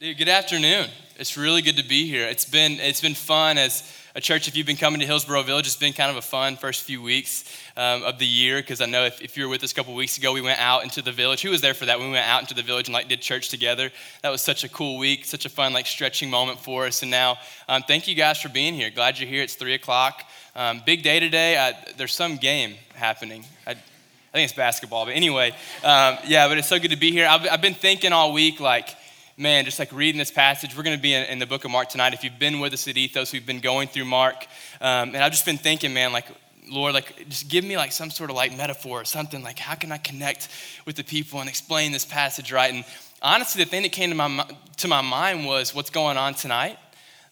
[0.00, 0.88] Dude, good afternoon.
[1.16, 2.28] It's really good to be here.
[2.28, 3.82] It's been it's been fun as
[4.14, 4.46] a church.
[4.46, 7.02] If you've been coming to Hillsboro Village, it's been kind of a fun first few
[7.02, 9.74] weeks um, of the year because I know if, if you were with us a
[9.74, 11.42] couple weeks ago, we went out into the village.
[11.42, 11.98] Who was there for that?
[11.98, 13.90] We went out into the village and like did church together.
[14.22, 17.02] That was such a cool week, such a fun like stretching moment for us.
[17.02, 17.38] And now,
[17.68, 18.90] um, thank you guys for being here.
[18.90, 19.42] Glad you're here.
[19.42, 20.22] It's three o'clock.
[20.54, 21.58] Um, big day today.
[21.58, 23.44] I, there's some game happening.
[23.66, 25.50] I, I think it's basketball, but anyway,
[25.82, 26.46] um, yeah.
[26.46, 27.26] But it's so good to be here.
[27.26, 28.94] I've, I've been thinking all week like
[29.38, 31.70] man, just like reading this passage, we're going to be in, in, the book of
[31.70, 32.12] Mark tonight.
[32.12, 34.46] If you've been with us at Ethos, we've been going through Mark.
[34.80, 36.26] Um, and I've just been thinking, man, like,
[36.68, 39.42] Lord, like, just give me like some sort of like metaphor or something.
[39.44, 40.48] Like, how can I connect
[40.86, 42.74] with the people and explain this passage right?
[42.74, 42.84] And
[43.22, 44.44] honestly, the thing that came to my,
[44.78, 46.76] to my mind was what's going on tonight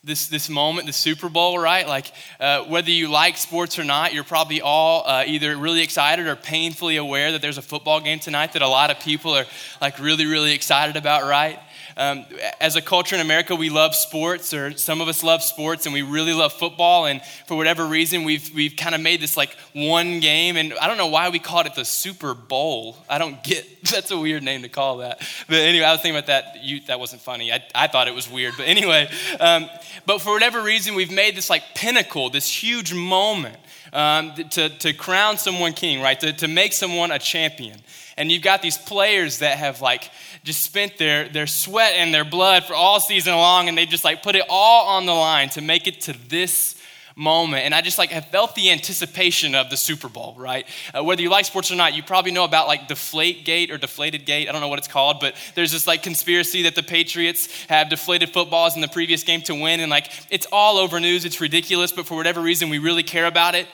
[0.06, 1.86] this, this moment, the Super Bowl, right?
[1.86, 6.28] Like, uh, whether you like sports or not, you're probably all uh, either really excited
[6.28, 9.46] or painfully aware that there's a football game tonight that a lot of people are
[9.80, 11.58] like really, really excited about, right?
[11.96, 12.26] Um,
[12.60, 15.92] as a culture in America, we love sports, or some of us love sports, and
[15.92, 17.06] we really love football.
[17.06, 20.56] And for whatever reason, we've, we've kind of made this like one game.
[20.56, 22.98] And I don't know why we called it the Super Bowl.
[23.08, 25.20] I don't get that's a weird name to call that.
[25.48, 26.62] But anyway, I was thinking about that.
[26.62, 27.52] You, that wasn't funny.
[27.52, 28.54] I, I thought it was weird.
[28.56, 29.08] But anyway,
[29.40, 29.68] um,
[30.04, 33.56] but for whatever reason, we've made this like pinnacle, this huge moment
[33.92, 36.18] um, to, to crown someone king, right?
[36.20, 37.80] To, to make someone a champion.
[38.16, 40.10] And you've got these players that have like
[40.46, 44.04] just spent their, their sweat and their blood for all season long, and they just
[44.04, 46.80] like put it all on the line to make it to this
[47.16, 47.64] moment.
[47.64, 50.64] And I just like have felt the anticipation of the Super Bowl, right?
[50.94, 53.78] Uh, whether you like sports or not, you probably know about like Deflate Gate or
[53.78, 54.48] Deflated Gate.
[54.48, 57.88] I don't know what it's called, but there's this like conspiracy that the Patriots have
[57.88, 59.80] deflated footballs in the previous game to win.
[59.80, 61.24] And like it's all over news.
[61.24, 63.66] It's ridiculous, but for whatever reason, we really care about it.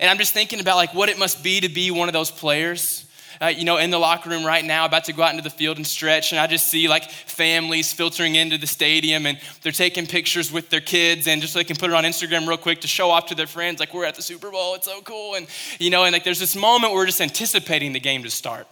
[0.00, 2.32] And I'm just thinking about like what it must be to be one of those
[2.32, 3.05] players
[3.40, 5.50] uh, you know, in the locker room right now, about to go out into the
[5.50, 9.72] field and stretch, and I just see like families filtering into the stadium, and they're
[9.72, 12.56] taking pictures with their kids, and just so they can put it on Instagram real
[12.56, 15.00] quick to show off to their friends, like we're at the Super Bowl, it's so
[15.02, 15.46] cool, and
[15.78, 18.66] you know, and like there's this moment where we're just anticipating the game to start.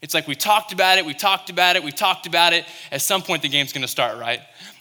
[0.00, 2.64] It's like we talked about it, we talked about it, we talked about it.
[2.92, 4.40] At some point, the game's going to start, right?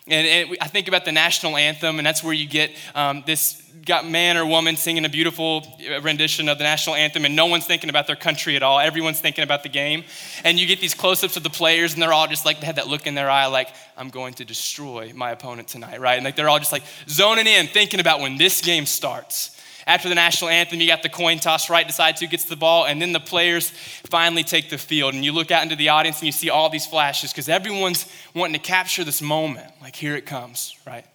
[0.10, 3.62] And, and, I think about the national anthem, and that's where you get um, this
[3.86, 5.66] got man or woman singing a beautiful
[6.02, 8.80] rendition of the national anthem, and no one's thinking about their country at all.
[8.80, 10.04] Everyone's thinking about the game.
[10.44, 12.66] And you get these close ups of the players, and they're all just like, they
[12.66, 16.16] have that look in their eye, like, I'm going to destroy my opponent tonight, right?
[16.16, 19.57] And like they're all just like zoning in, thinking about when this game starts.
[19.88, 21.88] After the national anthem, you got the coin toss, right?
[21.88, 25.14] Decides who gets the ball, and then the players finally take the field.
[25.14, 28.06] And you look out into the audience and you see all these flashes because everyone's
[28.36, 29.72] wanting to capture this moment.
[29.82, 31.06] Like, here it comes, right?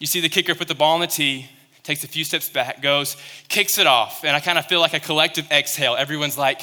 [0.00, 1.48] You see the kicker put the ball on the tee,
[1.84, 3.16] takes a few steps back, goes,
[3.48, 4.24] kicks it off.
[4.24, 5.94] And I kind of feel like a collective exhale.
[5.94, 6.62] Everyone's like,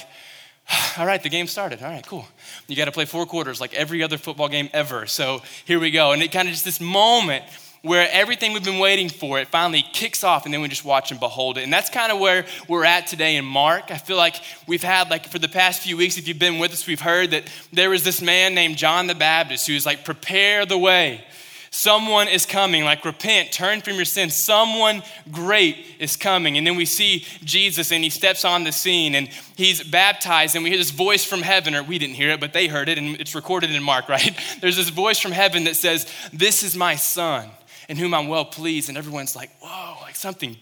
[0.97, 1.81] all right, the game started.
[1.81, 2.27] All right, cool.
[2.67, 5.07] You got to play four quarters like every other football game ever.
[5.07, 6.11] So here we go.
[6.11, 7.45] And it kind of just this moment
[7.83, 11.11] where everything we've been waiting for, it finally kicks off, and then we just watch
[11.11, 11.65] and behold it.
[11.65, 13.91] And that's kind of where we're at today in Mark.
[13.91, 16.71] I feel like we've had, like, for the past few weeks, if you've been with
[16.71, 20.65] us, we've heard that there was this man named John the Baptist who's like, prepare
[20.65, 21.25] the way.
[21.71, 24.33] Someone is coming, like repent, turn from your sins.
[24.35, 25.01] Someone
[25.31, 26.57] great is coming.
[26.57, 29.27] And then we see Jesus and he steps on the scene and
[29.57, 32.53] he's baptized, and we hear this voice from heaven, or we didn't hear it, but
[32.53, 34.39] they heard it, and it's recorded in Mark, right?
[34.61, 37.49] There's this voice from heaven that says, This is my son
[37.89, 38.89] in whom I'm well pleased.
[38.89, 40.57] And everyone's like, whoa, like something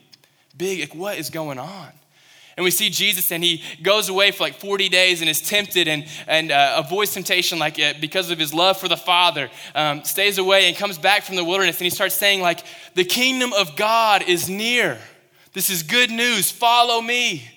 [0.58, 0.80] big.
[0.80, 1.92] Like, what is going on?
[2.58, 5.88] And we see Jesus, and he goes away for like 40 days and is tempted
[5.88, 10.04] and, and uh, avoids temptation, like uh, because of his love for the Father, um,
[10.04, 11.78] stays away and comes back from the wilderness.
[11.78, 15.00] And he starts saying, like, the kingdom of God is near.
[15.54, 16.52] This is good news.
[16.52, 17.50] Follow me.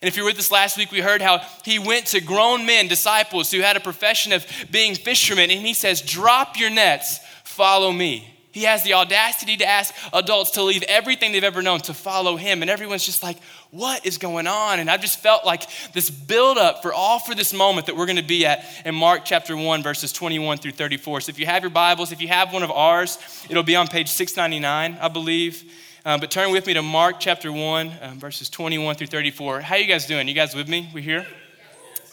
[0.00, 2.66] And if you were with us last week, we heard how he went to grown
[2.66, 7.20] men, disciples who had a profession of being fishermen, and he says, Drop your nets,
[7.44, 8.33] follow me.
[8.54, 12.36] He has the audacity to ask adults to leave everything they've ever known to follow
[12.36, 12.62] him.
[12.62, 13.36] And everyone's just like,
[13.72, 14.78] what is going on?
[14.78, 18.14] And I've just felt like this buildup for all for this moment that we're going
[18.14, 21.22] to be at in Mark chapter 1, verses 21 through 34.
[21.22, 23.18] So if you have your Bibles, if you have one of ours,
[23.50, 25.64] it'll be on page 699, I believe.
[26.04, 29.62] Um, but turn with me to Mark chapter 1, um, verses 21 through 34.
[29.62, 30.28] How you guys doing?
[30.28, 30.88] You guys with me?
[30.94, 31.26] We here?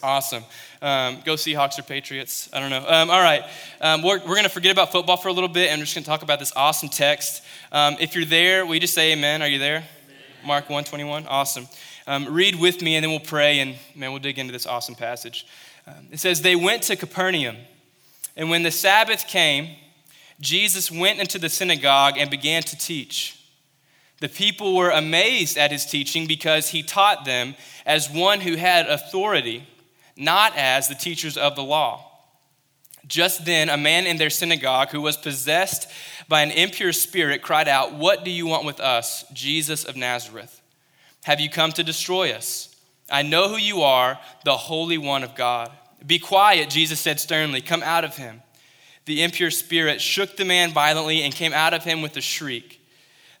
[0.02, 0.42] Awesome.
[0.82, 2.50] Um, go Seahawks or Patriots.
[2.52, 2.84] I don't know.
[2.84, 3.44] Um, all right.
[3.80, 5.94] Um, we're, we're going to forget about football for a little bit and we're just
[5.94, 7.44] going to talk about this awesome text.
[7.70, 9.42] Um, if you're there, we just say amen.
[9.42, 9.76] Are you there?
[9.76, 9.86] Amen.
[10.44, 11.28] Mark 121.
[11.28, 11.68] Awesome.
[12.08, 14.96] Um, read with me and then we'll pray and man, we'll dig into this awesome
[14.96, 15.46] passage.
[15.86, 17.58] Um, it says, They went to Capernaum.
[18.36, 19.76] And when the Sabbath came,
[20.40, 23.38] Jesus went into the synagogue and began to teach.
[24.18, 27.54] The people were amazed at his teaching because he taught them
[27.86, 29.68] as one who had authority
[30.16, 32.08] not as the teachers of the law.
[33.06, 35.90] Just then, a man in their synagogue who was possessed
[36.28, 40.60] by an impure spirit cried out, What do you want with us, Jesus of Nazareth?
[41.24, 42.74] Have you come to destroy us?
[43.10, 45.70] I know who you are, the Holy One of God.
[46.06, 47.60] Be quiet, Jesus said sternly.
[47.60, 48.42] Come out of him.
[49.04, 52.80] The impure spirit shook the man violently and came out of him with a shriek.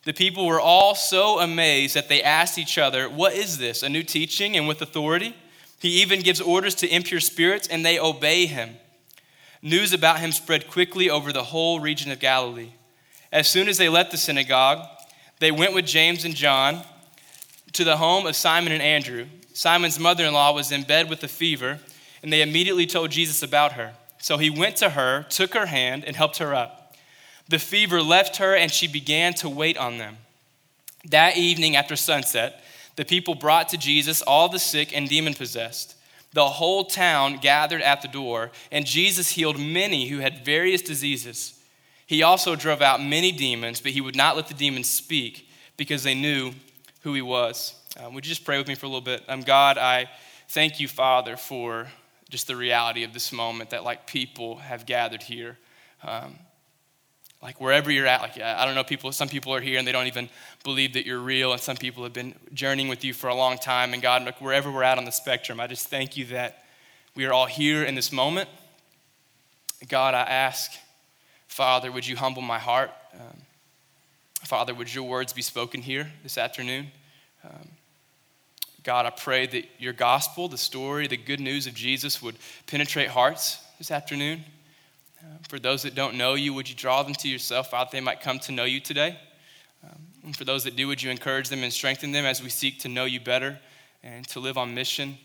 [0.04, 3.82] The people were all so amazed that they asked each other, What is this?
[3.82, 5.36] A new teaching and with authority?
[5.82, 8.76] He even gives orders to impure spirits and they obey him.
[9.62, 12.70] News about him spread quickly over the whole region of Galilee.
[13.32, 14.86] As soon as they left the synagogue,
[15.40, 16.82] they went with James and John
[17.72, 19.26] to the home of Simon and Andrew.
[19.54, 21.80] Simon's mother in law was in bed with a fever,
[22.22, 23.92] and they immediately told Jesus about her.
[24.18, 26.94] So he went to her, took her hand, and helped her up.
[27.48, 30.18] The fever left her, and she began to wait on them.
[31.06, 32.62] That evening after sunset,
[32.96, 35.96] the people brought to Jesus all the sick and demon possessed.
[36.32, 41.58] The whole town gathered at the door, and Jesus healed many who had various diseases.
[42.06, 46.02] He also drove out many demons, but he would not let the demons speak because
[46.02, 46.52] they knew
[47.02, 47.74] who he was.
[48.02, 49.22] Um, would you just pray with me for a little bit?
[49.28, 50.08] Um, God, I
[50.48, 51.88] thank you, Father, for
[52.30, 55.58] just the reality of this moment that like people have gathered here.
[56.02, 56.38] Um,
[57.42, 59.10] like wherever you're at, like I don't know, people.
[59.10, 60.28] Some people are here and they don't even
[60.62, 63.58] believe that you're real, and some people have been journeying with you for a long
[63.58, 63.92] time.
[63.92, 66.64] And God, like wherever we're at on the spectrum, I just thank you that
[67.14, 68.48] we are all here in this moment.
[69.88, 70.70] God, I ask,
[71.48, 72.90] Father, would you humble my heart?
[73.14, 73.42] Um,
[74.44, 76.92] Father, would your words be spoken here this afternoon?
[77.44, 77.68] Um,
[78.84, 82.36] God, I pray that your gospel, the story, the good news of Jesus would
[82.66, 84.44] penetrate hearts this afternoon.
[85.48, 88.20] For those that don't know you, would you draw them to yourself, out they might
[88.20, 89.18] come to know you today?
[89.84, 92.48] Um, and for those that do, would you encourage them and strengthen them as we
[92.48, 93.58] seek to know you better
[94.02, 95.18] and to live on mission?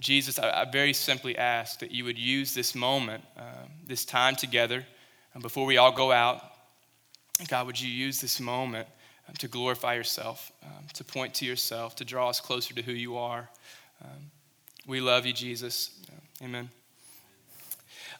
[0.00, 3.42] Jesus, I, I very simply ask that you would use this moment, uh,
[3.86, 4.86] this time together,
[5.34, 6.42] um, before we all go out.
[7.48, 8.88] God, would you use this moment
[9.28, 12.92] um, to glorify yourself, um, to point to yourself, to draw us closer to who
[12.92, 13.48] you are?
[14.86, 15.90] We love you, Jesus.
[16.42, 16.70] Amen.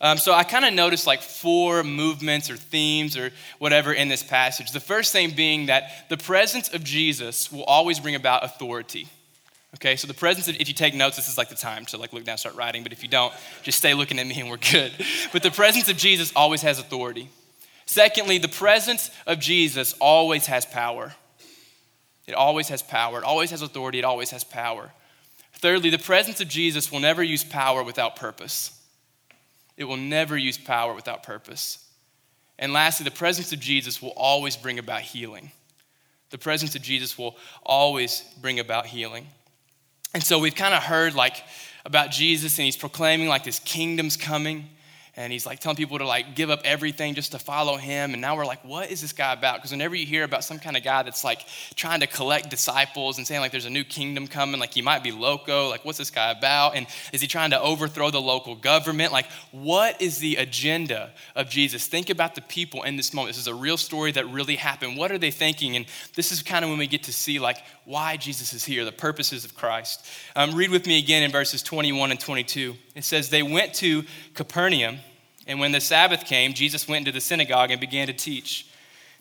[0.02, 4.23] Um, so I kind of noticed like four movements or themes or whatever in this
[4.23, 4.73] passage.
[4.73, 9.08] The first thing being that the presence of Jesus will always bring about authority.
[9.76, 11.99] Okay, so the presence of, if you take notes, this is like the time to
[11.99, 12.82] like look down, start writing.
[12.82, 13.32] But if you don't,
[13.62, 14.93] just stay looking at me and we're good.
[15.32, 17.29] But the presence of Jesus always has authority.
[17.87, 21.14] Secondly, the presence of Jesus always has power.
[22.26, 23.19] It always has power.
[23.19, 23.99] It always has authority.
[23.99, 24.93] It always has power.
[25.55, 28.80] Thirdly, the presence of Jesus will never use power without purpose.
[29.81, 31.82] It will never use power without purpose.
[32.59, 35.53] And lastly, the presence of Jesus will always bring about healing.
[36.29, 39.27] The presence of Jesus will always bring about healing.
[40.12, 41.43] And so we've kind of heard like
[41.87, 44.69] about Jesus and he's proclaiming like this kingdom's coming
[45.20, 48.12] and he's like telling people to like give up everything just to follow him.
[48.12, 49.56] And now we're like what is this guy about?
[49.56, 51.44] Because whenever you hear about some kind of guy that's like
[51.75, 55.02] trying to collect disciples and saying like there's a new kingdom coming like he might
[55.02, 56.75] be loco like what's this guy about?
[56.75, 59.12] And is he trying to overthrow the local government?
[59.12, 61.87] Like what is the agenda of jesus?
[61.87, 63.34] Think about the people in this moment.
[63.34, 64.96] This is a real story that really happened.
[64.96, 65.76] What are they thinking?
[65.76, 65.84] And
[66.14, 68.93] this is kind of when we get to see like why jesus is here the
[68.93, 70.06] purposes of christ.
[70.34, 74.05] Um, read with me again in verses 21 and 22 it says they went to
[74.34, 74.99] capernaum
[75.50, 78.69] and when the Sabbath came, Jesus went into the synagogue and began to teach.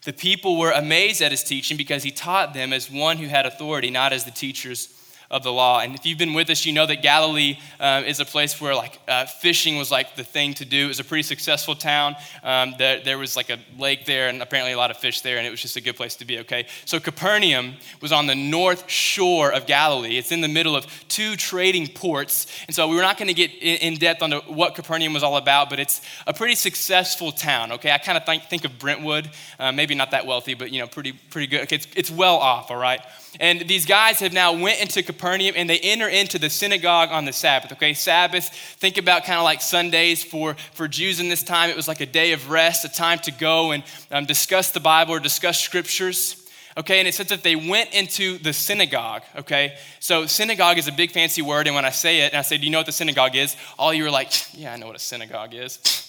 [0.04, 3.48] The people were amazed at his teaching because he taught them as one who had
[3.48, 4.94] authority, not as the teachers
[5.32, 5.80] of the law.
[5.80, 8.74] And if you've been with us, you know that Galilee um, is a place where
[8.74, 10.86] like uh, fishing was like the thing to do.
[10.86, 12.16] It was a pretty successful town.
[12.44, 15.38] Um, there, there was like a lake there and apparently a lot of fish there,
[15.38, 16.66] and it was just a good place to be, okay?
[16.86, 20.18] So Capernaum was on the north shore of Galilee.
[20.18, 22.48] It's in the middle of two trading ports.
[22.68, 25.70] And so we're not going to get in, depth on what Capernaum was all about,
[25.70, 27.92] but it's a pretty successful town, okay?
[27.92, 30.88] I kind of think, think of Brentwood, uh, maybe not that wealthy, but you know,
[30.88, 31.62] pretty, pretty good.
[31.62, 33.02] Okay, it's, it's well off, all right?
[33.40, 37.26] And these guys have now went into Capernaum and they enter into the synagogue on
[37.26, 37.72] the Sabbath.
[37.74, 41.70] Okay, Sabbath, think about kind of like Sundays for, for Jews in this time.
[41.70, 44.80] It was like a day of rest, a time to go and um, discuss the
[44.80, 46.48] Bible or discuss scriptures.
[46.78, 49.24] Okay, and it says that they went into the synagogue.
[49.36, 52.42] Okay, so synagogue is a big fancy word, and when I say it and I
[52.42, 53.58] say, Do you know what the synagogue is?
[53.78, 56.09] All you are like, Yeah, I know what a synagogue is.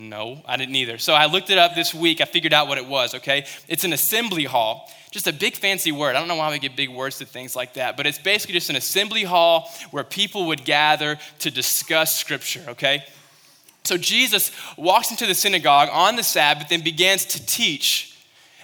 [0.00, 0.96] No, I didn't either.
[0.96, 2.22] So I looked it up this week.
[2.22, 3.44] I figured out what it was, okay?
[3.68, 4.90] It's an assembly hall.
[5.10, 6.16] Just a big fancy word.
[6.16, 8.54] I don't know why we give big words to things like that, but it's basically
[8.54, 13.04] just an assembly hall where people would gather to discuss scripture, okay?
[13.84, 18.16] So Jesus walks into the synagogue on the Sabbath and begins to teach.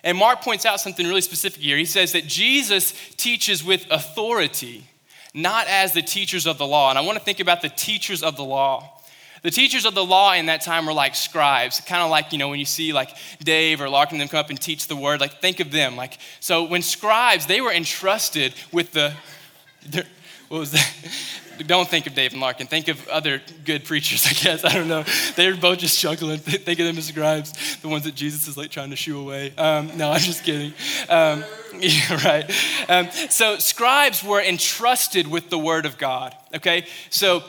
[0.03, 1.77] And Mark points out something really specific here.
[1.77, 4.85] He says that Jesus teaches with authority,
[5.35, 6.89] not as the teachers of the law.
[6.89, 8.96] And I want to think about the teachers of the law.
[9.43, 12.39] The teachers of the law in that time were like scribes, kind of like, you
[12.39, 15.21] know, when you see like Dave or Larkin them come up and teach the word,
[15.21, 15.97] like think of them.
[15.97, 19.15] Like, so when scribes, they were entrusted with the,
[20.49, 20.93] what was that?
[21.67, 22.67] Don't think of Dave and Larkin.
[22.67, 24.63] Think of other good preachers, I guess.
[24.63, 25.05] I don't know.
[25.37, 26.39] They're both just struggling.
[26.41, 29.55] Think of them as scribes, the ones that Jesus is like trying to shoo away.
[29.57, 30.75] Um, no, I'm just kidding.
[31.09, 31.45] Um,
[31.81, 32.91] yeah, right.
[32.91, 36.37] Um, so scribes were entrusted with the word of God.
[36.55, 37.43] Okay, so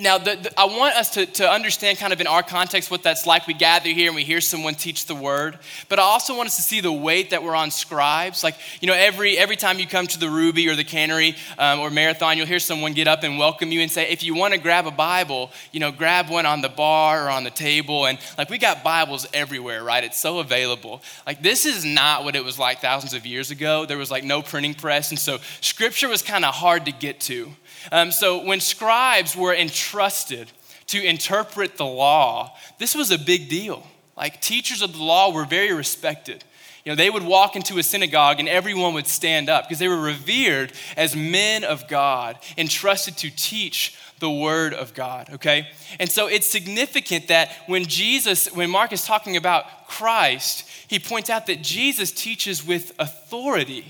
[0.00, 3.02] now, the, the, I want us to, to understand kind of in our context what
[3.02, 3.48] that's like.
[3.48, 6.54] We gather here and we hear someone teach the word, but I also want us
[6.54, 8.44] to see the weight that we're on scribes.
[8.44, 11.80] Like, you know, every, every time you come to the Ruby or the Cannery um,
[11.80, 14.54] or Marathon, you'll hear someone get up and welcome you and say, if you want
[14.54, 18.06] to grab a Bible, you know, grab one on the bar or on the table.
[18.06, 20.04] And like, we got Bibles everywhere, right?
[20.04, 21.02] It's so available.
[21.26, 23.84] Like, this is not what it was like thousands of years ago.
[23.84, 25.10] There was like no printing press.
[25.10, 27.50] And so scripture was kind of hard to get to.
[27.92, 30.50] Um, so when scribes were entrusted
[30.88, 33.86] to interpret the law, this was a big deal.
[34.16, 36.44] Like teachers of the law were very respected.
[36.84, 39.88] You know, they would walk into a synagogue and everyone would stand up because they
[39.88, 45.68] were revered as men of God, entrusted to teach the word of God, okay?
[46.00, 51.30] And so it's significant that when Jesus, when Mark is talking about Christ, he points
[51.30, 53.84] out that Jesus teaches with authority.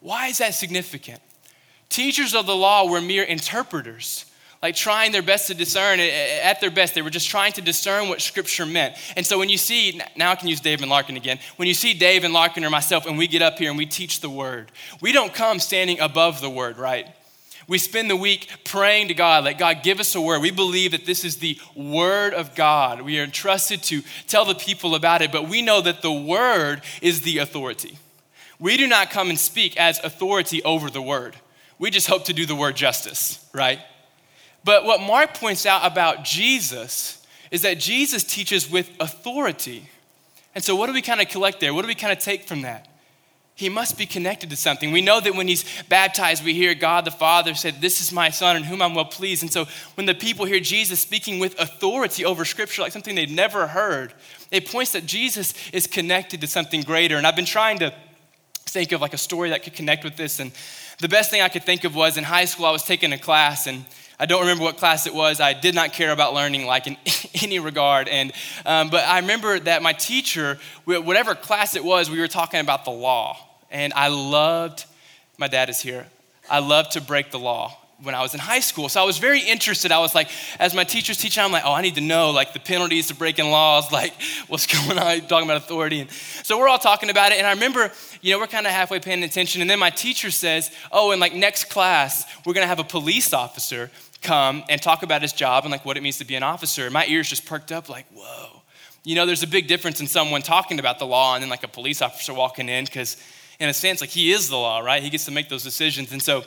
[0.00, 1.20] Why is that significant?
[1.90, 4.24] Teachers of the law were mere interpreters,
[4.62, 5.98] like trying their best to discern.
[5.98, 8.94] Eh, eh, at their best, they were just trying to discern what Scripture meant.
[9.16, 11.40] And so when you see, now I can use Dave and Larkin again.
[11.56, 13.86] When you see Dave and Larkin or myself, and we get up here and we
[13.86, 14.70] teach the Word,
[15.00, 17.08] we don't come standing above the Word, right?
[17.66, 20.42] We spend the week praying to God, let God give us a word.
[20.42, 23.00] We believe that this is the word of God.
[23.00, 26.82] We are entrusted to tell the people about it, but we know that the word
[27.00, 27.96] is the authority.
[28.58, 31.36] We do not come and speak as authority over the word.
[31.80, 33.80] We just hope to do the word justice, right?
[34.62, 39.88] But what Mark points out about Jesus is that Jesus teaches with authority.
[40.54, 41.72] And so, what do we kind of collect there?
[41.72, 42.86] What do we kind of take from that?
[43.54, 44.92] He must be connected to something.
[44.92, 48.28] We know that when he's baptized, we hear God the Father said, This is my
[48.28, 49.42] Son in whom I'm well pleased.
[49.42, 53.30] And so, when the people hear Jesus speaking with authority over Scripture, like something they've
[53.30, 54.12] never heard,
[54.50, 57.16] it points that Jesus is connected to something greater.
[57.16, 57.94] And I've been trying to
[58.66, 60.40] think of like a story that could connect with this.
[60.40, 60.52] And
[61.00, 63.18] the best thing I could think of was in high school, I was taking a
[63.18, 63.84] class, and
[64.18, 65.40] I don't remember what class it was.
[65.40, 66.96] I did not care about learning, like in
[67.42, 68.08] any regard.
[68.08, 68.32] And
[68.66, 72.84] um, but I remember that my teacher, whatever class it was, we were talking about
[72.84, 73.38] the law,
[73.70, 74.84] and I loved.
[75.38, 76.06] My dad is here.
[76.50, 78.88] I loved to break the law when I was in high school.
[78.88, 79.92] So I was very interested.
[79.92, 82.52] I was like, as my teacher's teaching, I'm like, oh, I need to know like
[82.52, 84.14] the penalties to breaking laws, like
[84.48, 86.00] what's going on, talking about authority.
[86.00, 87.38] And so we're all talking about it.
[87.38, 87.90] And I remember,
[88.20, 89.60] you know, we're kind of halfway paying attention.
[89.60, 92.84] And then my teacher says, oh, in like next class, we're going to have a
[92.84, 93.90] police officer
[94.22, 96.84] come and talk about his job and like what it means to be an officer.
[96.84, 98.62] And my ears just perked up like, whoa.
[99.02, 101.64] You know, there's a big difference in someone talking about the law and then like
[101.64, 103.16] a police officer walking in because
[103.58, 105.02] in a sense, like he is the law, right?
[105.02, 106.12] He gets to make those decisions.
[106.12, 106.44] And so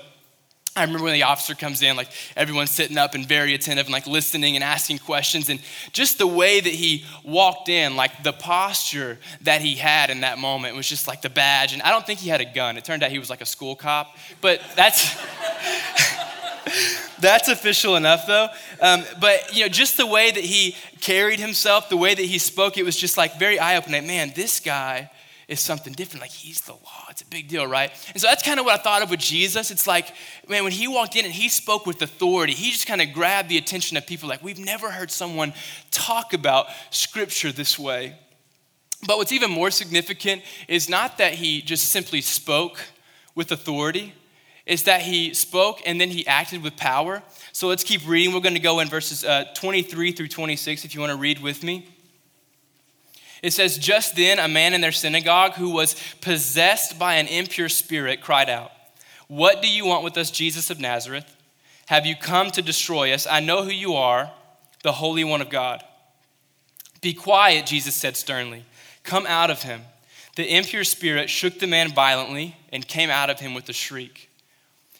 [0.76, 3.94] I remember when the officer comes in, like everyone's sitting up and very attentive and
[3.94, 5.50] like listening and asking questions.
[5.50, 5.60] And
[5.92, 10.40] just the way that he walked in, like the posture that he had in that
[10.40, 11.74] moment was just like the badge.
[11.74, 12.78] And I don't think he had a gun.
[12.78, 14.16] It turned out he was like a school cop.
[14.42, 15.16] But that's.
[17.20, 18.48] that's official enough though
[18.82, 22.38] um, but you know just the way that he carried himself the way that he
[22.38, 25.10] spoke it was just like very eye-opening man this guy
[25.48, 26.22] is something different.
[26.22, 27.06] Like he's the law.
[27.10, 27.92] It's a big deal, right?
[28.14, 29.72] And so that's kind of what I thought of with Jesus.
[29.72, 30.14] It's like,
[30.48, 33.50] man, when he walked in and he spoke with authority, he just kind of grabbed
[33.50, 34.30] the attention of people.
[34.30, 35.54] Like we've never heard someone
[35.92, 38.16] talk about scripture this way.
[39.06, 42.80] But what's even more significant is not that he just simply spoke
[43.36, 44.14] with authority,
[44.66, 47.22] is that he spoke and then he acted with power.
[47.52, 48.34] So let's keep reading.
[48.34, 51.40] We're going to go in verses uh, 23 through 26 if you want to read
[51.40, 51.93] with me.
[53.44, 57.70] It says, Just then, a man in their synagogue who was possessed by an impure
[57.70, 58.72] spirit cried out,
[59.28, 61.30] What do you want with us, Jesus of Nazareth?
[61.88, 63.28] Have you come to destroy us?
[63.28, 64.32] I know who you are,
[64.82, 65.84] the Holy One of God.
[67.02, 68.64] Be quiet, Jesus said sternly.
[69.04, 69.82] Come out of him.
[70.38, 74.30] The impure spirit shook the man violently and came out of him with a shriek.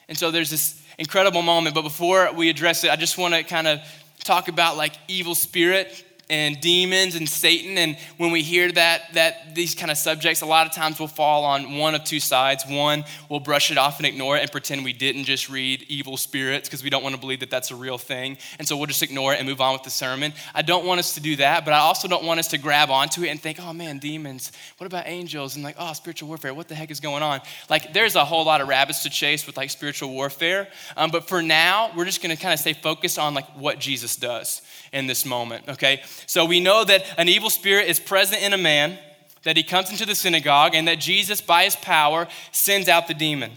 [0.06, 3.42] And so there's this incredible moment, but before we address it, I just want to
[3.42, 3.80] kind of
[4.22, 7.78] talk about like evil spirit and demons and Satan.
[7.78, 11.08] And when we hear that, that these kind of subjects, a lot of times we'll
[11.08, 12.64] fall on one of two sides.
[12.66, 16.16] One, we'll brush it off and ignore it and pretend we didn't just read evil
[16.16, 18.38] spirits because we don't want to believe that that's a real thing.
[18.58, 20.32] And so we'll just ignore it and move on with the sermon.
[20.54, 22.90] I don't want us to do that, but I also don't want us to grab
[22.90, 24.52] onto it and think, oh man, demons.
[24.78, 25.56] What about angels?
[25.56, 26.54] And like, oh, spiritual warfare.
[26.54, 27.40] What the heck is going on?
[27.68, 30.68] Like, there's a whole lot of rabbits to chase with like spiritual warfare.
[30.96, 33.78] Um, but for now, we're just going to kind of stay focused on like what
[33.78, 34.62] Jesus does
[34.92, 36.02] in this moment, okay?
[36.26, 38.98] So we know that an evil spirit is present in a man,
[39.44, 43.14] that he comes into the synagogue, and that Jesus, by his power, sends out the
[43.14, 43.52] demon.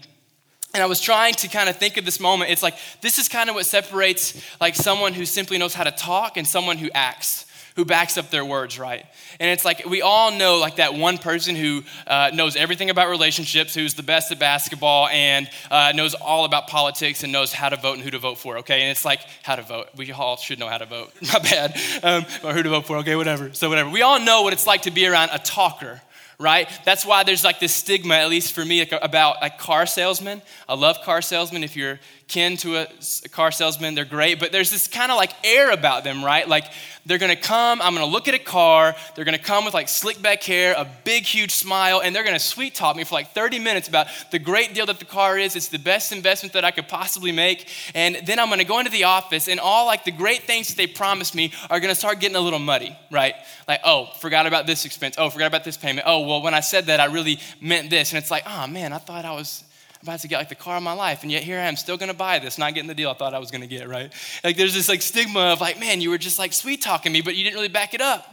[0.73, 2.51] And I was trying to kind of think of this moment.
[2.51, 5.91] It's like this is kind of what separates like someone who simply knows how to
[5.91, 7.46] talk and someone who acts
[7.77, 9.05] who backs up their words right.
[9.39, 13.07] And it's like we all know like that one person who uh, knows everything about
[13.07, 17.69] relationships, who's the best at basketball, and uh, knows all about politics and knows how
[17.69, 18.57] to vote and who to vote for.
[18.57, 19.89] Okay, and it's like how to vote.
[19.95, 21.13] We all should know how to vote.
[21.21, 22.97] Not bad, um, or who to vote for.
[22.97, 23.53] Okay, whatever.
[23.53, 23.91] So whatever.
[23.91, 26.01] We all know what it's like to be around a talker
[26.39, 26.69] right?
[26.85, 30.41] That's why there's like this stigma, at least for me, about like car salesmen.
[30.69, 31.63] I love car salesmen.
[31.63, 32.87] If you're kin to a,
[33.23, 34.39] a car salesman, they're great.
[34.39, 36.47] But there's this kind of like air about them, right?
[36.47, 36.65] Like
[37.05, 40.21] they're gonna come, I'm gonna look at a car, they're gonna come with like slick
[40.21, 43.59] back hair, a big, huge smile, and they're gonna sweet talk me for like 30
[43.59, 45.55] minutes about the great deal that the car is.
[45.55, 47.69] It's the best investment that I could possibly make.
[47.95, 50.77] And then I'm gonna go into the office, and all like the great things that
[50.77, 53.35] they promised me are gonna start getting a little muddy, right?
[53.67, 55.15] Like, oh, forgot about this expense.
[55.17, 56.05] Oh, forgot about this payment.
[56.07, 58.11] Oh, well, when I said that, I really meant this.
[58.11, 59.63] And it's like, oh man, I thought I was
[60.01, 61.97] about to get like the car of my life, and yet here I am still
[61.97, 64.11] gonna buy this, not getting the deal I thought I was gonna get, right?
[64.43, 67.21] Like there's this like stigma of like, man, you were just like sweet talking me,
[67.21, 68.25] but you didn't really back it up,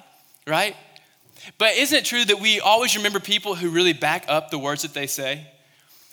[0.47, 0.77] right?
[1.59, 4.83] But isn't it true that we always remember people who really back up the words
[4.83, 5.47] that they say?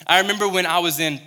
[0.08, 1.22] I remember when I was in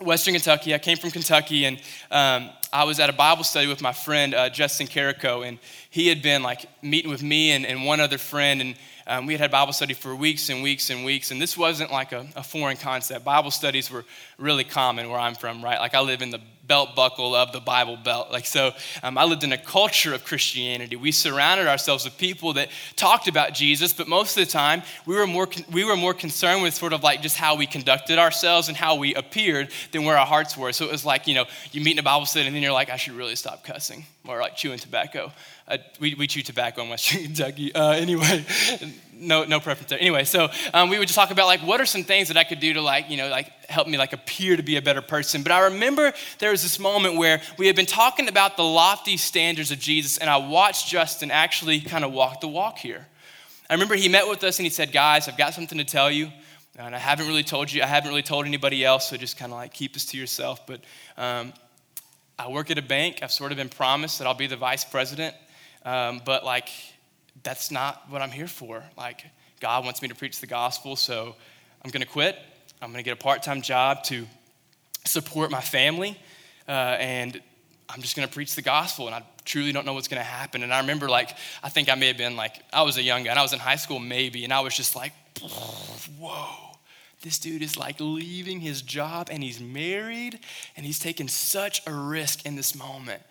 [0.00, 3.82] Western Kentucky, I came from Kentucky, and um, I was at a Bible study with
[3.82, 5.58] my friend uh, Justin Carrico, and
[5.90, 8.74] he had been like meeting with me and, and one other friend, and
[9.10, 11.90] um, we had had Bible study for weeks and weeks and weeks, and this wasn't
[11.90, 13.24] like a, a, foreign concept.
[13.24, 14.04] Bible studies were
[14.38, 15.80] really common where I'm from, right?
[15.80, 16.40] Like I live in the
[16.70, 18.30] belt buckle of the Bible belt.
[18.30, 18.70] Like so,
[19.02, 20.94] um, I lived in a culture of Christianity.
[20.94, 25.16] We surrounded ourselves with people that talked about Jesus, but most of the time we
[25.16, 28.68] were more we were more concerned with sort of like just how we conducted ourselves
[28.68, 30.72] and how we appeared than where our hearts were.
[30.72, 32.78] So it was like you know you meet in a Bible study and then you're
[32.80, 35.32] like I should really stop cussing or like chewing tobacco.
[35.66, 37.74] Uh, we, we chew tobacco in Western Kentucky.
[37.74, 38.44] Uh, anyway,
[39.20, 40.00] no, no preference there.
[40.00, 42.44] Anyway, so um, we would just talk about like what are some things that I
[42.44, 45.02] could do to like, you know, like help me like appear to be a better
[45.02, 45.42] person.
[45.42, 49.16] But I remember there was this moment where we had been talking about the lofty
[49.16, 53.06] standards of Jesus, and I watched Justin actually kind of walk the walk here.
[53.68, 56.10] I remember he met with us and he said, Guys, I've got something to tell
[56.10, 56.30] you.
[56.76, 59.52] And I haven't really told you, I haven't really told anybody else, so just kind
[59.52, 60.66] of like keep this to yourself.
[60.66, 60.80] But
[61.18, 61.52] um,
[62.38, 63.18] I work at a bank.
[63.22, 65.34] I've sort of been promised that I'll be the vice president.
[65.84, 66.68] Um, but like,
[67.42, 68.82] that's not what I'm here for.
[68.96, 69.24] Like,
[69.60, 71.34] God wants me to preach the gospel, so
[71.84, 72.38] I'm gonna quit.
[72.80, 74.26] I'm gonna get a part time job to
[75.04, 76.18] support my family,
[76.68, 77.40] uh, and
[77.88, 79.06] I'm just gonna preach the gospel.
[79.06, 80.62] And I truly don't know what's gonna happen.
[80.62, 83.24] And I remember, like, I think I may have been like, I was a young
[83.24, 85.12] guy, and I was in high school maybe, and I was just like,
[86.18, 86.70] whoa
[87.22, 90.38] this dude is like leaving his job and he's married
[90.76, 93.22] and he's taking such a risk in this moment.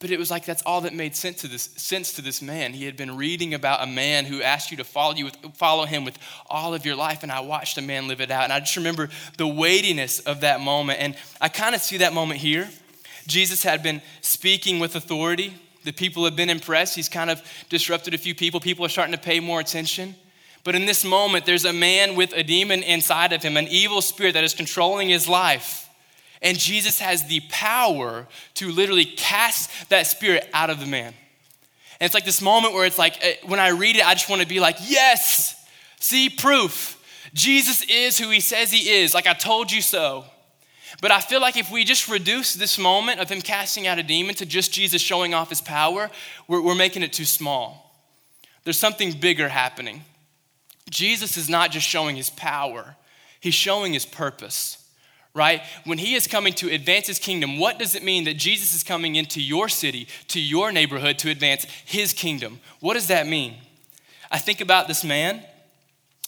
[0.00, 2.72] But it was like that's all that made sense to this sense to this man.
[2.72, 5.86] He had been reading about a man who asked you to follow you with, follow
[5.86, 8.44] him with all of your life, and I watched a man live it out.
[8.44, 9.08] And I just remember
[9.38, 11.00] the weightiness of that moment.
[11.00, 12.68] And I kind of see that moment here.
[13.26, 15.54] Jesus had been speaking with authority.
[15.82, 16.94] The people have been impressed.
[16.94, 18.60] He's kind of disrupted a few people.
[18.60, 20.14] People are starting to pay more attention.
[20.62, 24.00] But in this moment, there's a man with a demon inside of him, an evil
[24.00, 25.87] spirit that is controlling his life.
[26.42, 31.14] And Jesus has the power to literally cast that spirit out of the man.
[32.00, 34.28] And it's like this moment where it's like, eh, when I read it, I just
[34.28, 35.56] want to be like, yes,
[35.98, 36.94] see proof.
[37.34, 39.14] Jesus is who he says he is.
[39.14, 40.24] Like I told you so.
[41.00, 44.02] But I feel like if we just reduce this moment of him casting out a
[44.02, 46.10] demon to just Jesus showing off his power,
[46.46, 47.94] we're, we're making it too small.
[48.64, 50.04] There's something bigger happening.
[50.88, 52.96] Jesus is not just showing his power,
[53.40, 54.87] he's showing his purpose
[55.38, 55.62] right?
[55.84, 58.82] When he is coming to advance his kingdom, what does it mean that Jesus is
[58.82, 62.60] coming into your city, to your neighborhood to advance his kingdom?
[62.80, 63.54] What does that mean?
[64.30, 65.42] I think about this man.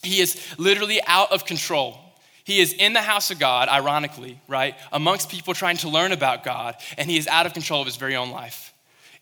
[0.03, 1.99] He is literally out of control.
[2.45, 4.75] He is in the house of God, ironically, right?
[4.93, 7.97] Amongst people trying to learn about God, and he is out of control of his
[7.97, 8.73] very own life.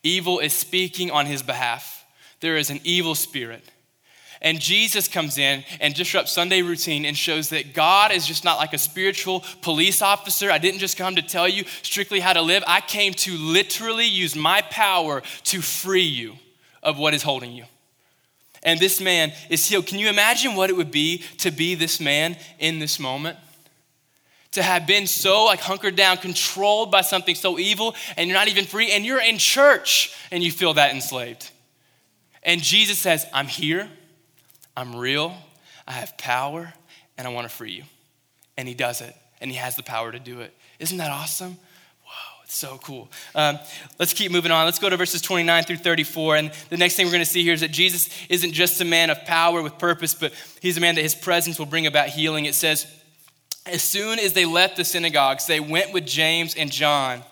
[0.02, 2.04] Evil is speaking on his behalf.
[2.40, 3.64] There is an evil spirit.
[4.40, 8.58] And Jesus comes in and disrupts Sunday routine and shows that God is just not
[8.58, 10.50] like a spiritual police officer.
[10.50, 14.06] I didn't just come to tell you strictly how to live, I came to literally
[14.06, 16.34] use my power to free you
[16.82, 17.64] of what is holding you.
[18.62, 19.86] And this man is healed.
[19.86, 23.38] Can you imagine what it would be to be this man in this moment?
[24.52, 28.48] To have been so like hunkered down, controlled by something so evil, and you're not
[28.48, 31.50] even free, and you're in church and you feel that enslaved.
[32.42, 33.88] And Jesus says, I'm here,
[34.78, 35.34] I'm real,
[35.88, 36.72] I have power,
[37.16, 37.82] and I want to free you.
[38.56, 40.54] And he does it, and he has the power to do it.
[40.78, 41.58] Isn't that awesome?
[42.04, 43.10] Wow, it's so cool.
[43.34, 43.58] Um,
[43.98, 44.66] let's keep moving on.
[44.66, 46.36] Let's go to verses 29 through 34.
[46.36, 48.84] And the next thing we're going to see here is that Jesus isn't just a
[48.84, 52.10] man of power with purpose, but he's a man that his presence will bring about
[52.10, 52.44] healing.
[52.44, 52.86] It says,
[53.66, 57.24] As soon as they left the synagogues, they went with James and John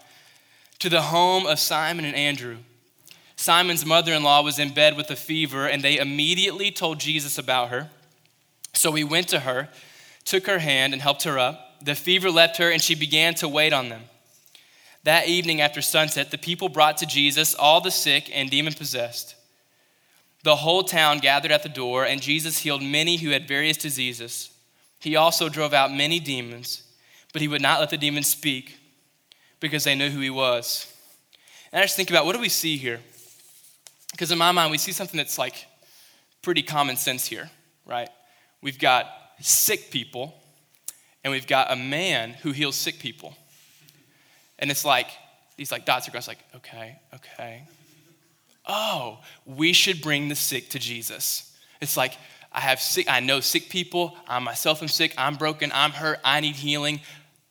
[0.80, 2.56] to the home of Simon and Andrew.
[3.36, 7.38] Simon's mother in law was in bed with a fever, and they immediately told Jesus
[7.38, 7.90] about her.
[8.72, 9.68] So he went to her,
[10.24, 11.84] took her hand, and helped her up.
[11.84, 14.04] The fever left her, and she began to wait on them.
[15.04, 19.36] That evening after sunset, the people brought to Jesus all the sick and demon possessed.
[20.42, 24.50] The whole town gathered at the door, and Jesus healed many who had various diseases.
[24.98, 26.82] He also drove out many demons,
[27.32, 28.78] but he would not let the demons speak
[29.60, 30.92] because they knew who he was.
[31.72, 33.00] And I just think about what do we see here?
[34.12, 35.66] Because in my mind, we see something that's like
[36.42, 37.50] pretty common sense here,
[37.84, 38.08] right?
[38.62, 39.06] We've got
[39.40, 40.34] sick people,
[41.24, 43.36] and we've got a man who heals sick people.
[44.58, 45.08] And it's like,
[45.56, 47.64] these like dots are going, like, okay, okay.
[48.66, 51.56] Oh, we should bring the sick to Jesus.
[51.80, 52.14] It's like,
[52.52, 54.16] I have sick, I know sick people.
[54.26, 55.14] I myself am sick.
[55.18, 55.70] I'm broken.
[55.74, 56.20] I'm hurt.
[56.24, 57.00] I need healing.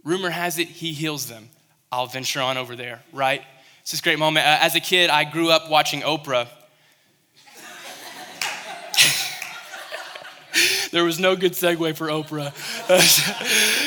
[0.03, 1.49] Rumor has it, he heals them.
[1.91, 3.43] I'll venture on over there, right?
[3.85, 4.47] It's this great moment.
[4.47, 6.47] Uh, as a kid, I grew up watching Oprah.
[10.91, 12.51] there was no good segue for Oprah.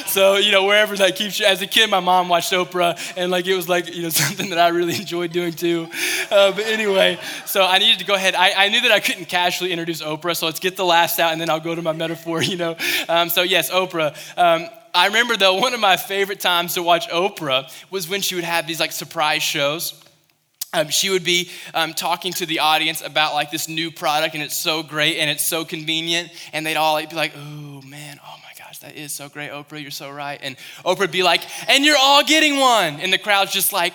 [0.06, 1.46] so, you know, wherever that keeps you.
[1.46, 4.50] As a kid, my mom watched Oprah, and like it was like, you know, something
[4.50, 5.88] that I really enjoyed doing too.
[6.30, 8.37] Uh, but anyway, so I needed to go ahead.
[8.37, 11.32] I, I, knew that I couldn't casually introduce Oprah, so let's get the last out,
[11.32, 12.76] and then I'll go to my metaphor, you know.
[13.08, 14.14] Um, so, yes, Oprah.
[14.38, 18.35] Um, I remember though, one of my favorite times to watch Oprah was when she
[18.35, 20.03] would have these like surprise shows.
[20.74, 24.42] Um, she would be um, talking to the audience about like this new product and
[24.42, 28.20] it's so great and it's so convenient and they'd all like, be like oh man
[28.22, 30.38] oh my gosh that is so great oprah you're so right.
[30.42, 33.01] And oprah would be like and you're all getting one.
[33.01, 33.94] And the crowd's just like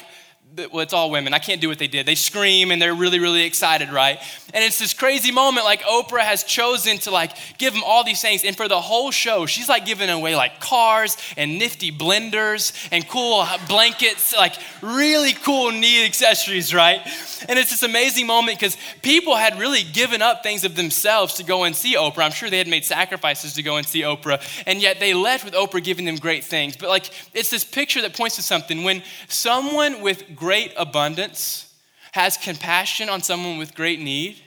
[0.55, 1.33] well, it's all women.
[1.33, 2.05] I can't do what they did.
[2.05, 4.19] They scream and they're really, really excited, right?
[4.53, 5.65] And it's this crazy moment.
[5.65, 9.11] Like Oprah has chosen to like give them all these things, and for the whole
[9.11, 15.33] show, she's like giving away like cars and nifty blenders and cool blankets, like really
[15.33, 17.01] cool, neat accessories, right?
[17.49, 21.43] And it's this amazing moment because people had really given up things of themselves to
[21.43, 22.23] go and see Oprah.
[22.23, 25.45] I'm sure they had made sacrifices to go and see Oprah, and yet they left
[25.45, 26.77] with Oprah giving them great things.
[26.77, 28.83] But like, it's this picture that points to something.
[28.83, 31.73] When someone with great abundance
[32.12, 34.41] has compassion on someone with great need,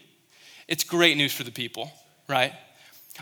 [0.68, 1.90] it's great news for the people,
[2.28, 2.52] right?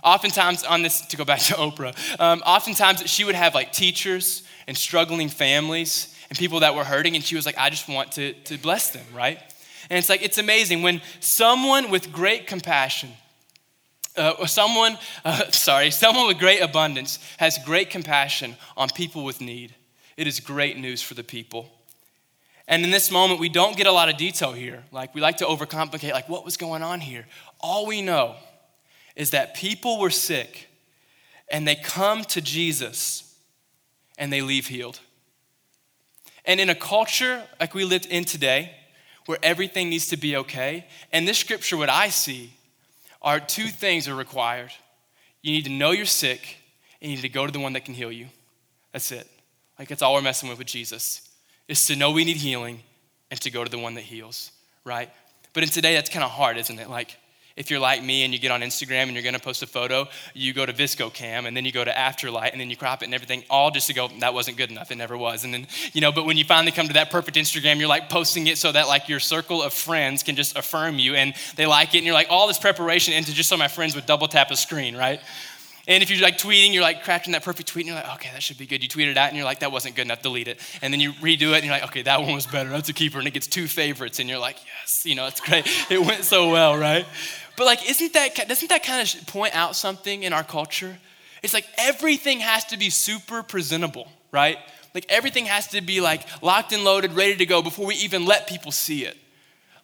[0.03, 4.43] Oftentimes, on this, to go back to Oprah, um, oftentimes she would have like teachers
[4.67, 8.11] and struggling families and people that were hurting, and she was like, I just want
[8.13, 9.39] to, to bless them, right?
[9.89, 13.11] And it's like, it's amazing when someone with great compassion,
[14.17, 19.77] uh, someone, uh, sorry, someone with great abundance has great compassion on people with need.
[20.17, 21.71] It is great news for the people.
[22.67, 24.85] And in this moment, we don't get a lot of detail here.
[24.91, 27.27] Like, we like to overcomplicate, like, what was going on here?
[27.61, 28.37] All we know
[29.17, 30.69] is that people were sick
[31.51, 33.37] and they come to Jesus
[34.17, 34.99] and they leave healed.
[36.47, 38.75] And in a culture like we live in today,
[39.27, 42.53] where everything needs to be okay, and this scripture, what I see,
[43.23, 44.71] are two things are required.
[45.41, 46.59] You need to know you're sick,
[47.01, 48.27] and you need to go to the one that can heal you.
[48.93, 49.27] That's it.
[49.79, 51.23] Like, that's all we're messing with with Jesus
[51.69, 52.81] is to know we need healing
[53.31, 54.53] and to go to the one that heals,
[54.85, 55.11] right?
[55.53, 56.91] But in today, that's kind of hard, isn't it?
[56.91, 57.17] Like,
[57.57, 60.09] if you're like me and you get on Instagram and you're gonna post a photo,
[60.35, 63.03] you go to VSCO Cam and then you go to Afterlight and then you crop
[63.03, 64.91] it and everything, all just to go, that wasn't good enough.
[64.91, 65.45] It never was.
[65.45, 68.09] And then, you know, but when you finally come to that perfect Instagram, you're like
[68.11, 71.67] posting it so that like your circle of friends can just affirm you and they
[71.67, 71.99] like it.
[71.99, 74.57] And you're like, all this preparation into just so my friends would double tap a
[74.57, 75.21] screen, right?
[75.87, 78.31] And if you're like tweeting, you're like crafting that perfect tweet, and you're like, okay,
[78.33, 78.83] that should be good.
[78.83, 80.59] You tweet it out, and you're like, that wasn't good enough, delete it.
[80.81, 82.71] And then you redo it, and you're like, okay, that one was better.
[82.71, 85.41] That's a keeper, and it gets two favorites, and you're like, yes, you know, it's
[85.41, 85.69] great.
[85.91, 87.07] It went so well, right?
[87.57, 90.99] But like, isn't that doesn't that kind of point out something in our culture?
[91.43, 94.59] It's like everything has to be super presentable, right?
[94.95, 98.25] Like everything has to be like locked and loaded, ready to go before we even
[98.25, 99.17] let people see it.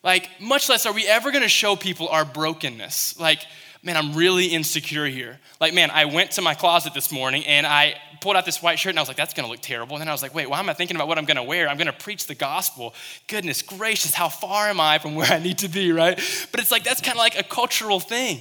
[0.03, 3.21] Like, much less are we ever gonna show people our brokenness.
[3.21, 3.41] Like,
[3.83, 5.39] man, I'm really insecure here.
[5.61, 8.79] Like, man, I went to my closet this morning and I pulled out this white
[8.79, 9.97] shirt and I was like, that's gonna look terrible.
[9.97, 11.69] And then I was like, wait, why am I thinking about what I'm gonna wear?
[11.69, 12.95] I'm gonna preach the gospel.
[13.27, 16.17] Goodness gracious, how far am I from where I need to be, right?
[16.51, 18.41] But it's like, that's kind of like a cultural thing.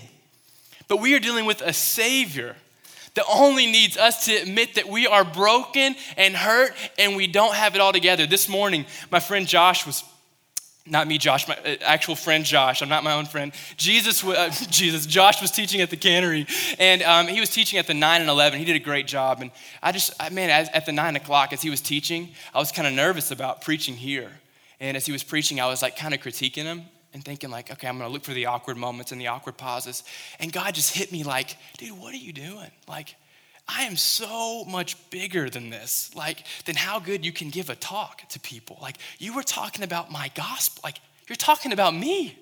[0.87, 2.55] But we are dealing with a Savior
[3.15, 7.53] that only needs us to admit that we are broken and hurt and we don't
[7.53, 8.25] have it all together.
[8.25, 10.03] This morning, my friend Josh was
[10.89, 12.81] not me, Josh, my uh, actual friend Josh.
[12.81, 13.51] I'm not my own friend.
[13.77, 16.47] Jesus, uh, Jesus, Josh was teaching at the cannery,
[16.77, 18.59] and um, he was teaching at the nine and eleven.
[18.59, 21.53] He did a great job, and I just, I, man, as, at the nine o'clock
[21.53, 24.31] as he was teaching, I was kind of nervous about preaching here.
[24.79, 27.71] And as he was preaching, I was like kind of critiquing him and thinking like,
[27.71, 30.03] okay, I'm gonna look for the awkward moments and the awkward pauses.
[30.39, 32.71] And God just hit me like, dude, what are you doing?
[32.87, 33.15] Like,
[33.71, 36.09] I am so much bigger than this.
[36.15, 38.79] Like, than how good you can give a talk to people.
[38.81, 40.81] Like, you were talking about my gospel.
[40.83, 42.35] Like, you're talking about me.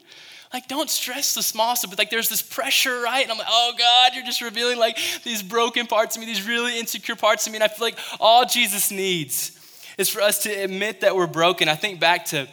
[0.54, 3.24] Like, don't stress the small stuff, but like, there's this pressure, right?
[3.24, 6.48] And I'm like, oh God, you're just revealing like these broken parts of me, these
[6.48, 7.58] really insecure parts of me.
[7.58, 9.52] And I feel like all Jesus needs
[9.98, 11.68] is for us to admit that we're broken.
[11.68, 12.48] I think back to,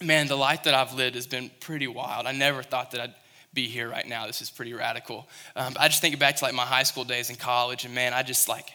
[0.00, 2.26] man, the life that I've lived has been pretty wild.
[2.26, 3.14] I never thought that I'd
[3.54, 4.26] be here right now.
[4.26, 5.28] This is pretty radical.
[5.56, 8.14] Um, I just think back to like my high school days in college, and man,
[8.14, 8.70] I just like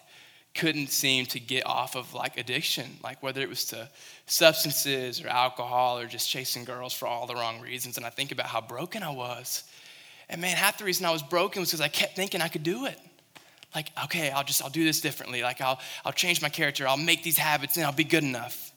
[0.56, 3.90] couldn't seem to get off of like addiction, like whether it was to
[4.26, 7.98] substances or alcohol or just chasing girls for all the wrong reasons.
[7.98, 9.64] And I think about how broken I was.
[10.30, 12.64] And man, half the reason I was broken was because I kept thinking I could
[12.64, 13.00] do it.
[13.76, 15.44] Like, okay, I'll just I'll do this differently.
[15.44, 18.72] Like I'll I'll change my character, I'll make these habits and I'll be good enough.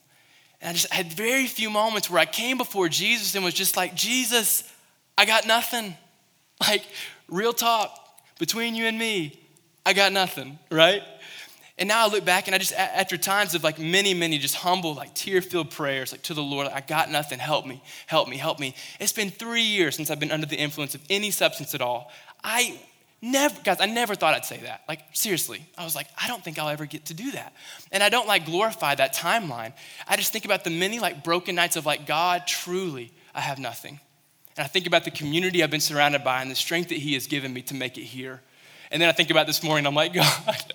[0.60, 3.76] And I just had very few moments where I came before Jesus and was just
[3.76, 4.70] like, Jesus,
[5.20, 5.96] I got nothing.
[6.68, 6.84] Like,
[7.26, 7.98] real talk
[8.38, 9.40] between you and me,
[9.86, 11.02] I got nothing, right?
[11.78, 14.56] And now I look back and I just, after times of like many, many just
[14.56, 18.28] humble, like tear filled prayers, like to the Lord, I got nothing, help me, help
[18.28, 18.74] me, help me.
[19.00, 22.12] It's been three years since I've been under the influence of any substance at all.
[22.44, 22.78] I
[23.22, 24.82] never, guys, I never thought I'd say that.
[24.86, 27.54] Like, seriously, I was like, I don't think I'll ever get to do that.
[27.90, 29.72] And I don't like glorify that timeline.
[30.06, 33.58] I just think about the many like broken nights of like, God, truly, I have
[33.58, 33.98] nothing.
[34.56, 37.14] And I think about the community I've been surrounded by and the strength that He
[37.14, 38.40] has given me to make it here.
[38.90, 40.74] And then I think about this morning, I'm like, God,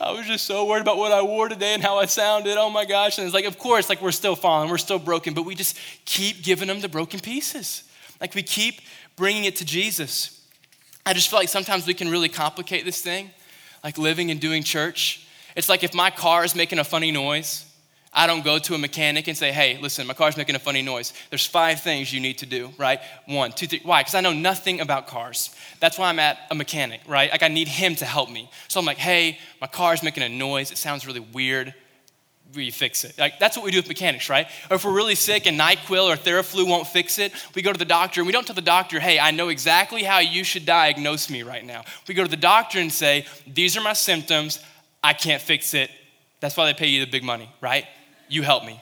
[0.00, 2.56] I was just so worried about what I wore today and how I sounded.
[2.56, 3.18] Oh my gosh.
[3.18, 5.78] And it's like, of course, like we're still falling, we're still broken, but we just
[6.04, 7.84] keep giving them the broken pieces.
[8.20, 8.80] Like we keep
[9.16, 10.40] bringing it to Jesus.
[11.06, 13.30] I just feel like sometimes we can really complicate this thing,
[13.84, 15.26] like living and doing church.
[15.54, 17.66] It's like if my car is making a funny noise,
[18.14, 20.82] I don't go to a mechanic and say, hey, listen, my car's making a funny
[20.82, 21.12] noise.
[21.30, 23.00] There's five things you need to do, right?
[23.26, 23.80] One, two, three.
[23.82, 24.02] Why?
[24.02, 25.54] Because I know nothing about cars.
[25.80, 27.30] That's why I'm at a mechanic, right?
[27.30, 28.48] Like I need him to help me.
[28.68, 30.70] So I'm like, hey, my car's making a noise.
[30.70, 31.74] It sounds really weird.
[32.54, 33.18] We fix it.
[33.18, 34.46] Like that's what we do with mechanics, right?
[34.70, 37.78] Or if we're really sick and NyQuil or Theraflu won't fix it, we go to
[37.78, 40.64] the doctor and we don't tell the doctor, hey, I know exactly how you should
[40.64, 41.82] diagnose me right now.
[42.06, 44.60] We go to the doctor and say, these are my symptoms.
[45.02, 45.90] I can't fix it.
[46.38, 47.86] That's why they pay you the big money, right?
[48.28, 48.80] You help me.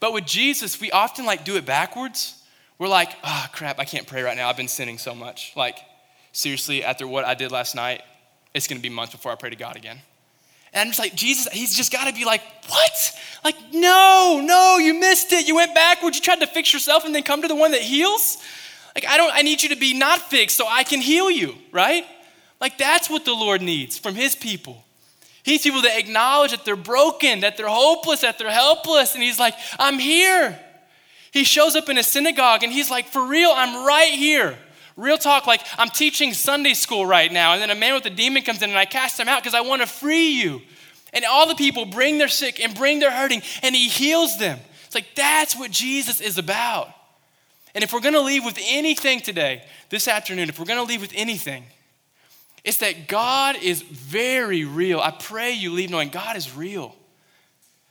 [0.00, 2.34] But with Jesus, we often like do it backwards.
[2.78, 4.48] We're like, oh crap, I can't pray right now.
[4.48, 5.52] I've been sinning so much.
[5.56, 5.78] Like,
[6.32, 8.02] seriously, after what I did last night,
[8.54, 9.98] it's gonna be months before I pray to God again.
[10.72, 13.18] And I'm just like, Jesus, he's just gotta be like, what?
[13.44, 15.48] Like, no, no, you missed it.
[15.48, 16.16] You went backwards.
[16.16, 18.38] You tried to fix yourself and then come to the one that heals.
[18.94, 21.54] Like, I don't, I need you to be not fixed so I can heal you,
[21.72, 22.04] right?
[22.60, 24.84] Like, that's what the Lord needs from his people.
[25.48, 29.14] He's people that acknowledge that they're broken, that they're hopeless, that they're helpless.
[29.14, 30.60] And he's like, I'm here.
[31.30, 34.58] He shows up in a synagogue and he's like, For real, I'm right here.
[34.98, 37.54] Real talk, like I'm teaching Sunday school right now.
[37.54, 39.54] And then a man with a demon comes in and I cast him out because
[39.54, 40.60] I want to free you.
[41.14, 44.58] And all the people bring their sick and bring their hurting and he heals them.
[44.84, 46.90] It's like that's what Jesus is about.
[47.74, 50.84] And if we're going to leave with anything today, this afternoon, if we're going to
[50.84, 51.64] leave with anything,
[52.64, 55.00] it's that God is very real.
[55.00, 56.94] I pray you leave knowing God is real.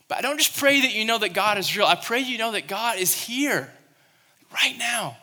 [0.08, 1.86] But I don't just pray that you know that God is real.
[1.86, 3.72] I pray you know that God is here
[4.52, 5.18] right now.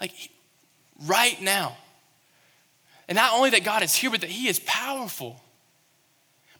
[0.00, 0.12] Like
[1.06, 1.76] right now.
[3.08, 5.42] And not only that God is here, but that He is powerful.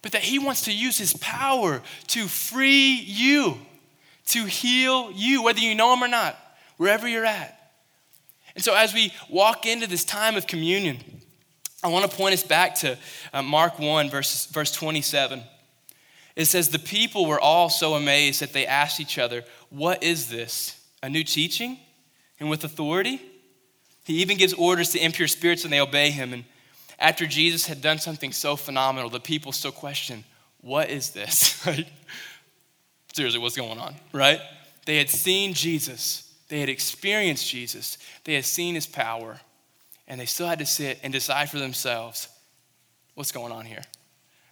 [0.02, 3.58] But that He wants to use His power to free you,
[4.26, 6.36] to heal you, whether you know Him or not,
[6.76, 7.54] wherever you're at.
[8.54, 10.98] And so as we walk into this time of communion,
[11.82, 12.98] I want to point us back to
[13.32, 15.42] uh, Mark 1, verse, verse 27.
[16.34, 20.28] It says, The people were all so amazed that they asked each other, What is
[20.28, 20.80] this?
[21.02, 21.78] A new teaching?
[22.40, 23.20] And with authority?
[24.04, 26.32] He even gives orders to impure spirits and they obey him.
[26.32, 26.44] And
[26.98, 30.24] after Jesus had done something so phenomenal, the people still question,
[30.60, 31.64] What is this?
[33.12, 34.40] Seriously, what's going on, right?
[34.84, 39.40] They had seen Jesus, they had experienced Jesus, they had seen his power
[40.08, 42.28] and they still had to sit and decide for themselves
[43.14, 43.82] what's going on here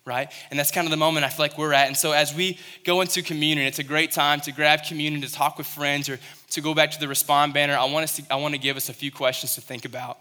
[0.07, 0.31] right?
[0.51, 1.89] And that's kind of the moment I feel like we're at.
[1.89, 5.31] And so as we go into communion, it's a great time to grab communion, to
[5.31, 6.19] talk with friends, or
[6.51, 7.75] to go back to the respond banner.
[7.75, 10.19] I want, us to, I want to give us a few questions to think about.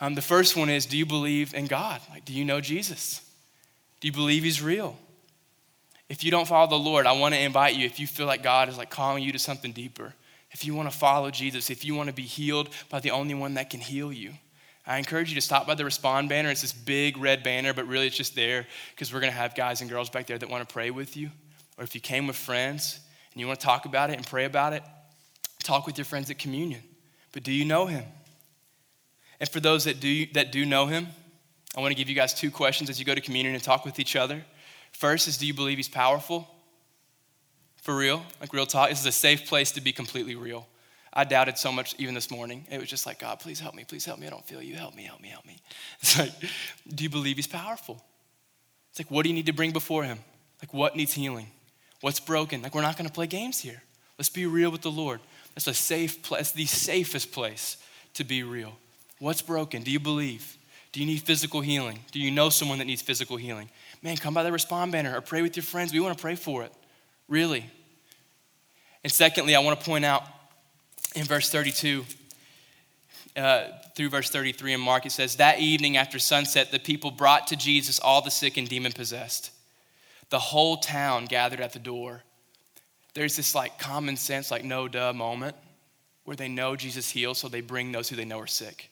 [0.00, 2.00] Um, the first one is Do you believe in God?
[2.10, 3.20] Like, do you know Jesus?
[4.00, 4.96] Do you believe He's real?
[6.08, 8.42] If you don't follow the Lord, I want to invite you, if you feel like
[8.42, 10.14] God is like calling you to something deeper,
[10.52, 13.34] if you want to follow Jesus, if you want to be healed by the only
[13.34, 14.34] one that can heal you,
[14.86, 16.50] I encourage you to stop by the Respond banner.
[16.50, 19.54] It's this big red banner, but really it's just there because we're going to have
[19.54, 21.30] guys and girls back there that want to pray with you.
[21.78, 23.00] Or if you came with friends
[23.32, 24.82] and you want to talk about it and pray about it,
[25.62, 26.82] talk with your friends at communion.
[27.32, 28.04] But do you know him?
[29.40, 31.08] And for those that do, that do know him,
[31.76, 33.84] I want to give you guys two questions as you go to communion and talk
[33.84, 34.44] with each other.
[34.92, 36.48] First is do you believe he's powerful?
[37.82, 38.22] For real?
[38.40, 38.90] Like real talk?
[38.90, 40.66] This is a safe place to be completely real.
[41.16, 42.66] I doubted so much even this morning.
[42.70, 44.26] It was just like, God, please help me, please help me.
[44.26, 44.74] I don't feel you.
[44.74, 45.58] Help me, help me, help me.
[46.00, 46.32] It's like,
[46.92, 48.04] do you believe he's powerful?
[48.90, 50.18] It's like, what do you need to bring before him?
[50.60, 51.46] Like, what needs healing?
[52.00, 52.62] What's broken?
[52.62, 53.82] Like, we're not going to play games here.
[54.18, 55.20] Let's be real with the Lord.
[55.54, 57.76] That's a safe place, the safest place
[58.14, 58.72] to be real.
[59.20, 59.82] What's broken?
[59.82, 60.56] Do you believe?
[60.92, 62.00] Do you need physical healing?
[62.12, 63.70] Do you know someone that needs physical healing?
[64.02, 65.92] Man, come by the respond banner or pray with your friends.
[65.92, 66.72] We want to pray for it.
[67.28, 67.64] Really.
[69.02, 70.24] And secondly, I want to point out
[71.14, 72.04] in verse 32
[73.36, 73.64] uh,
[73.96, 77.56] through verse 33 in Mark, it says, That evening after sunset, the people brought to
[77.56, 79.50] Jesus all the sick and demon possessed.
[80.30, 82.22] The whole town gathered at the door.
[83.14, 85.56] There's this like common sense, like no duh moment
[86.24, 88.90] where they know Jesus heals, so they bring those who they know are sick.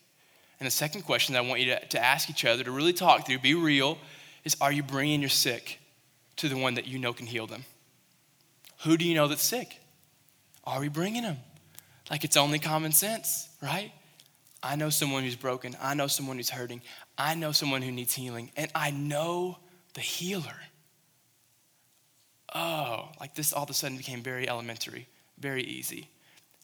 [0.60, 2.92] And the second question that I want you to, to ask each other, to really
[2.92, 3.98] talk through, be real,
[4.44, 5.80] is are you bringing your sick
[6.36, 7.64] to the one that you know can heal them?
[8.84, 9.78] Who do you know that's sick?
[10.64, 11.38] Are we bringing them?
[12.12, 13.90] Like it's only common sense, right?
[14.62, 15.74] I know someone who's broken.
[15.80, 16.82] I know someone who's hurting.
[17.16, 18.50] I know someone who needs healing.
[18.54, 19.56] And I know
[19.94, 20.54] the healer.
[22.54, 26.10] Oh, like this all of a sudden became very elementary, very easy.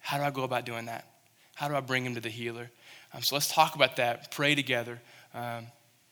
[0.00, 1.06] How do I go about doing that?
[1.54, 2.70] How do I bring him to the healer?
[3.14, 5.00] Um, so let's talk about that, pray together.
[5.32, 5.68] Um,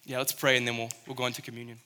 [0.06, 1.78] yeah, let's pray and then we'll, we'll go into communion.